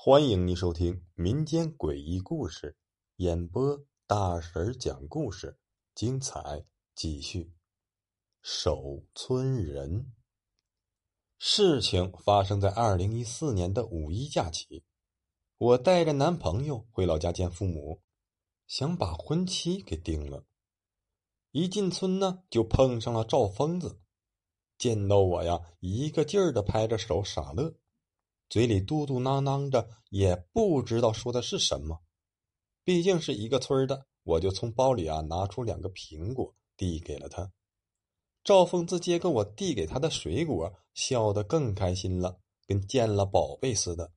[0.00, 2.76] 欢迎您收听民间诡异故事，
[3.16, 5.58] 演播大婶讲故事，
[5.92, 7.52] 精彩继续。
[8.40, 10.12] 守村人，
[11.40, 14.84] 事情发生在二零一四年的五一假期，
[15.58, 18.00] 我带着男朋友回老家见父母，
[18.68, 20.44] 想把婚期给定了。
[21.50, 24.00] 一进村呢，就碰上了赵疯子，
[24.78, 27.74] 见到我呀，一个劲儿的拍着手傻乐。
[28.48, 32.00] 嘴里嘟嘟囔囔着，也不知道说的是什么。
[32.84, 37.52] 毕竟是一个村的，我就从包里啊拿出两个苹果递给了他。
[38.42, 44.10] 赵疯子接过我递给他的水果，笑得更开心了，跟见了宝贝似的。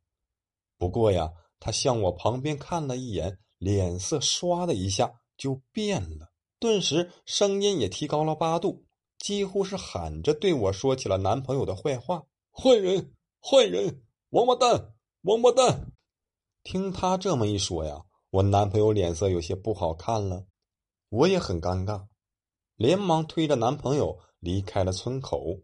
[0.78, 8.86] 不过呀，他向我旁边看了一眼，脸色唰的一下就变了，顿时声音也提高了八度，
[9.20, 12.24] 几乎是喊着对我说起了男朋友的坏话
[12.56, 15.92] ：“坏人，坏人！”王八蛋，王八蛋！
[16.64, 20.46] 听他这么一说呀，我男朋友脸色有些不好看了，
[21.10, 22.08] 我也很尴尬，
[22.78, 25.60] 连忙推着男朋友离开了村口。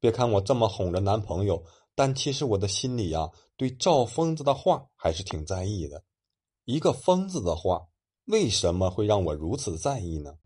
[0.00, 6.02] 别看我这么哄着男朋友，但其实我的心里呀，对赵疯子的话还是挺在意的。
[6.64, 7.86] 一个疯子的话，
[8.24, 10.36] 为什么会让我如此在意呢？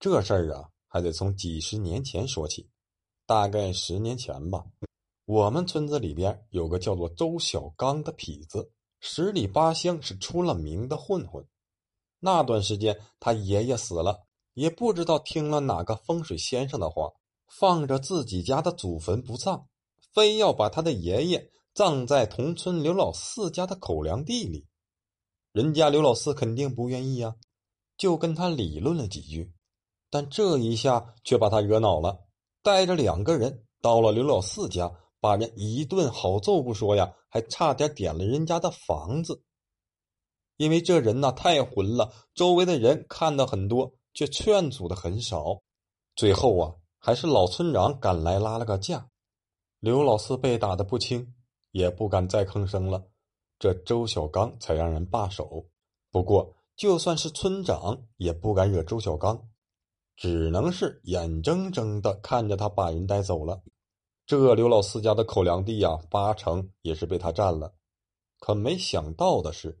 [0.00, 2.70] 这事儿啊，还得从几十年前说起，
[3.26, 4.64] 大概十年前吧。
[5.24, 11.46] 我们村子里边有个叫做周小刚的痞子，十里八乡是出了名的混混。
[12.18, 17.12] 那段时间，他爷爷死了，也不知道听了哪个风水先生的话，
[17.46, 19.66] 放着自己家的祖坟不葬，
[20.12, 24.66] 非要把他的爷爷葬在同村刘老四家的口粮地里。
[25.52, 27.36] 人家刘老四肯定不愿意呀，
[27.96, 29.52] 就跟他理论了几句，
[30.10, 32.26] 但这一下却把他惹恼了，
[32.60, 34.92] 带着两个人到了刘老四家。
[35.22, 39.44] 把人一顿好揍不说呀，还差点点了人家的房子。
[40.56, 45.62] 因为这人呐太混了，周围的人看到很多，却劝阻的很少。
[46.16, 49.08] 最后啊，还是老村长赶来拉了个架，
[49.78, 51.32] 刘老四被打的不轻，
[51.70, 53.06] 也不敢再吭声了。
[53.60, 55.68] 这周小刚才让人罢手。
[56.10, 59.48] 不过就算是村长也不敢惹周小刚，
[60.16, 63.62] 只能是眼睁睁的看着他把人带走了。
[64.32, 67.74] 这刘老四家的口粮地呀，八成也是被他占了。
[68.38, 69.78] 可没想到的是，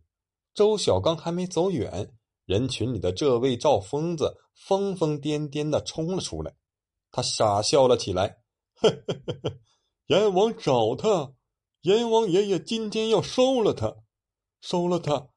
[0.52, 2.14] 周小刚还没走远，
[2.44, 6.54] 人群里的这位赵疯子疯疯癫癫的冲了出来。
[7.10, 8.42] 他傻笑了起来
[8.76, 9.58] ：“呵呵呵呵，
[10.08, 11.32] 阎王找他，
[11.80, 13.96] 阎王爷爷今天要收了他，
[14.60, 15.28] 收了他。”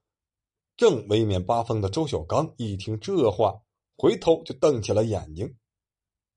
[0.76, 3.62] 正威冕八方的周小刚一听这话，
[3.96, 5.56] 回头就瞪起了眼睛。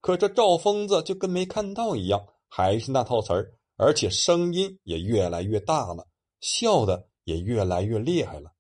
[0.01, 2.25] 可这赵疯子就跟没看到一样。
[2.49, 6.07] 还是那套词儿，而且声音也越来越大了，
[6.41, 8.53] 笑的也越来越厉害了。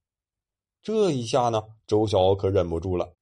[0.82, 3.14] 这一下呢，周小敖可忍不住了，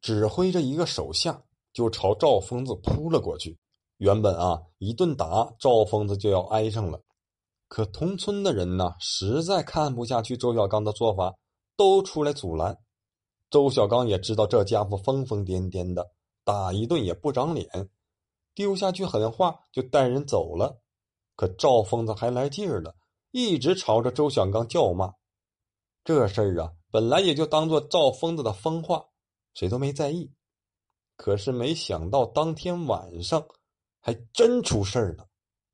[0.00, 3.58] 指挥着一个手下就朝赵疯子扑了过去。
[3.96, 7.00] 原本啊，一顿打赵疯子就要挨上了，
[7.68, 11.34] 可同村的人呢，实在看不下去周小刚的做法，
[11.76, 12.78] 都出来阻拦。
[13.50, 16.10] 周小刚也知道这家伙疯疯癫癫的，
[16.44, 17.68] 打一顿也不长脸。
[18.60, 20.82] 丢下句狠话就带人走了，
[21.34, 22.94] 可赵疯子还来劲儿了，
[23.30, 25.14] 一直朝着周小刚叫骂。
[26.04, 29.06] 这事儿啊，本来也就当做赵疯子的疯话，
[29.54, 30.30] 谁都没在意。
[31.16, 33.42] 可是没想到当天晚上
[33.98, 35.26] 还真出事儿了。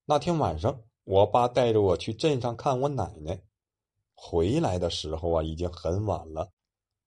[0.04, 3.42] 那天晚上，我爸带着我去镇上看我奶奶，
[4.14, 6.52] 回来的时候啊，已经很晚了。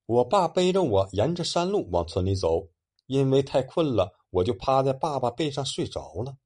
[0.07, 2.67] 我爸背着我沿着山路往村里走，
[3.09, 4.14] 因为太困了。
[4.30, 6.38] 我就趴在爸爸背上睡着了，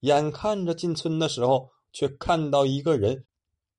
[0.00, 3.24] 眼看着进村的时候，却看到一个人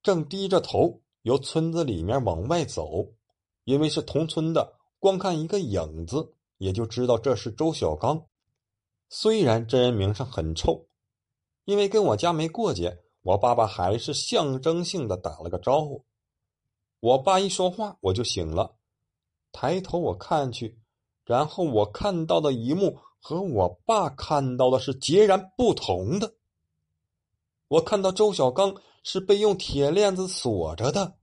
[0.02, 3.12] 正低着头由村子里面往外走。
[3.64, 8.26] 因为是同村的，光看一个影子，也就知道这是周小刚。
[9.10, 10.86] 虽然真人名声很臭，
[11.66, 16.06] 因为跟我家没过节，我爸爸还是象征性的打了个招呼。
[17.00, 18.76] 我爸一说话，我就醒了，
[19.52, 20.79] 抬头我看去，
[21.30, 22.98] 然后我看到的一幕。
[23.22, 26.36] 和我爸看到的是截然不同的。
[27.68, 31.18] 我看到周小刚是被用铁链子锁着的，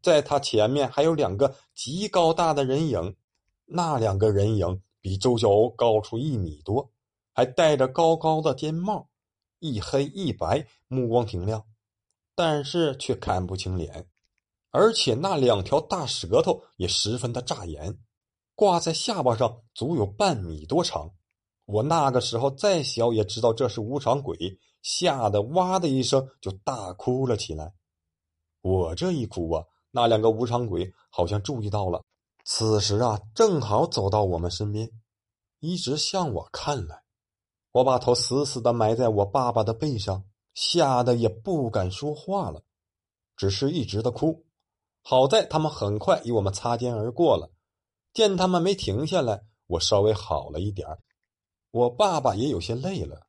[0.00, 3.14] 在他前面还有两个极高大的人影，
[3.66, 6.90] 那两个人影比周小欧高出一米多，
[7.34, 9.06] 还戴着高高的尖帽，
[9.58, 11.62] 一黑一白，目光挺亮，
[12.34, 14.08] 但是却看不清脸，
[14.70, 17.98] 而且那两条大舌头也十分的扎眼。
[18.56, 21.12] 挂在下巴上，足有半米多长。
[21.66, 27.74] 我那个时候再小，也知道这是无常鬼，吓得哇的一声就大哭了起来。
[28.62, 32.02] 我这一哭啊，那两个无常鬼好像注意到了，
[32.44, 34.90] 此时啊，正好走到我们身边，
[35.60, 37.02] 一直向我看来。
[37.72, 40.24] 我把头死死的埋在我爸爸的背上，
[40.54, 42.62] 吓得也不敢说话了，
[43.36, 44.46] 只是一直的哭。
[45.02, 47.50] 好在他们很快与我们擦肩而过了，
[48.16, 50.88] 见他们没停下来，我稍微好了一点
[51.70, 53.26] 我爸爸也有些累了，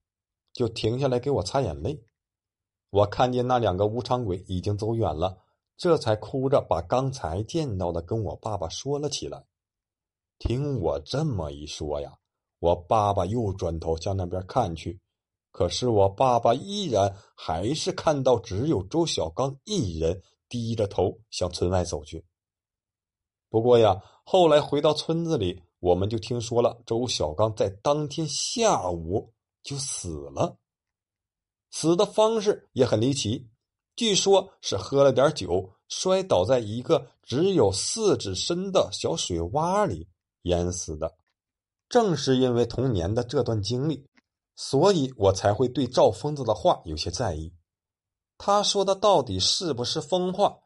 [0.54, 2.06] 就停下来给我擦眼泪。
[2.90, 5.40] 我看见那两个无常鬼已经走远了，
[5.76, 9.46] 这才哭着把刚才见到的跟我爸爸说了起来。
[10.40, 12.18] 听我这么一说呀。
[12.60, 15.02] 我爸爸又转头向那边看去，
[15.52, 22.26] 可是我爸爸依然还是看到只有周小刚一人低着头向村外走去。
[23.50, 29.34] 不过呀，后来回到村子里，我们就听说了周小刚在当天下午
[29.64, 30.58] 就死了，
[31.72, 33.50] 死的方式也很离奇，
[33.96, 40.08] 据说是喝了点酒，摔倒在一个只有四指深的小水洼里
[40.44, 41.16] 淹死的。
[41.90, 44.06] 正是因为童年的这段经历，
[44.58, 47.54] 所以我才会对赵疯子的话有些在意。
[48.38, 50.60] 他说的到底是不是疯话？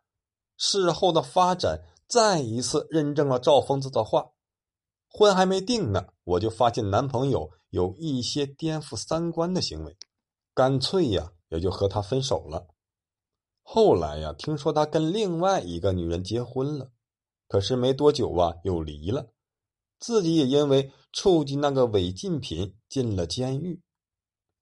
[0.58, 1.80] 事后的发展
[2.12, 4.32] 再一次认证了赵疯子的话。
[5.08, 9.96] 婚还没定呢，我就发现男朋友有一些颠覆三观的行为，
[10.54, 12.68] 干脆呀也就和他分手了。
[13.62, 16.92] 后来呀，听说他跟另外一个女人结婚了，
[17.48, 19.30] 可是没多久啊又离了。
[19.98, 23.82] 自己也因为触及那个违禁品进了监狱。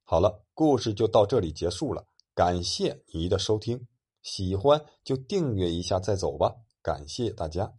[0.03, 2.05] 好了，故事就到这里结束了。
[2.35, 3.87] 感谢你的收听，
[4.21, 6.55] 喜欢就订阅一下再走吧。
[6.81, 7.73] 感谢大家。